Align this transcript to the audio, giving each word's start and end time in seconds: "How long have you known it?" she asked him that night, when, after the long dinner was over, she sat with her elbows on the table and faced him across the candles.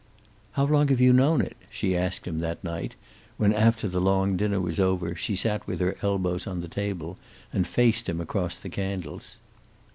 "How 0.53 0.65
long 0.65 0.87
have 0.87 0.99
you 0.99 1.13
known 1.13 1.41
it?" 1.41 1.55
she 1.69 1.95
asked 1.95 2.25
him 2.25 2.39
that 2.39 2.63
night, 2.63 2.95
when, 3.37 3.53
after 3.53 3.87
the 3.87 4.01
long 4.01 4.35
dinner 4.35 4.59
was 4.59 4.79
over, 4.79 5.13
she 5.15 5.35
sat 5.35 5.67
with 5.67 5.79
her 5.79 5.95
elbows 6.01 6.47
on 6.47 6.61
the 6.61 6.67
table 6.67 7.19
and 7.53 7.67
faced 7.67 8.09
him 8.09 8.19
across 8.19 8.57
the 8.57 8.67
candles. 8.69 9.37